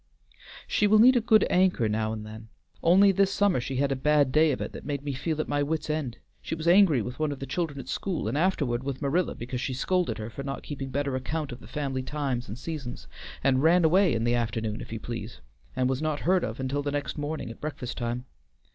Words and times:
She 0.65 0.87
will 0.87 0.97
need 0.97 1.15
a 1.15 1.21
good 1.21 1.45
anchor 1.47 1.87
now 1.87 2.11
and 2.11 2.25
then. 2.25 2.49
Only 2.81 3.11
this 3.11 3.31
summer 3.31 3.61
she 3.61 3.75
had 3.75 3.91
a 3.91 3.95
bad 3.95 4.31
day 4.31 4.51
of 4.51 4.59
it 4.59 4.71
that 4.71 4.83
made 4.83 5.03
me 5.03 5.13
feel 5.13 5.39
at 5.39 5.47
my 5.47 5.61
wits' 5.61 5.91
end. 5.91 6.17
She 6.41 6.55
was 6.55 6.67
angry 6.67 7.03
with 7.03 7.19
one 7.19 7.31
of 7.31 7.37
the 7.37 7.45
children 7.45 7.79
at 7.79 7.87
school, 7.87 8.27
and 8.27 8.35
afterward 8.35 8.81
with 8.83 8.99
Marilla 8.99 9.35
because 9.35 9.61
she 9.61 9.75
scolded 9.75 10.17
her 10.17 10.31
for 10.31 10.41
not 10.41 10.63
keeping 10.63 10.89
better 10.89 11.15
account 11.15 11.51
of 11.51 11.59
the 11.59 11.67
family 11.67 12.01
times 12.01 12.47
and 12.47 12.57
seasons, 12.57 13.05
and 13.43 13.61
ran 13.61 13.85
away 13.85 14.15
in 14.15 14.23
the 14.23 14.33
afternoon, 14.33 14.81
if 14.81 14.91
you 14.91 14.99
please, 14.99 15.39
and 15.75 15.87
was 15.87 16.01
not 16.01 16.21
heard 16.21 16.41
from 16.41 16.55
until 16.57 16.81
next 16.81 17.19
morning 17.19 17.51
at 17.51 17.61
breakfast 17.61 17.95
time. 17.99 18.25